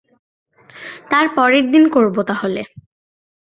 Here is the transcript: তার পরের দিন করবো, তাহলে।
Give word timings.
তার 1.09 1.25
পরের 1.35 1.65
দিন 1.71 1.83
করবো, 1.89 2.19
তাহলে। 2.23 2.61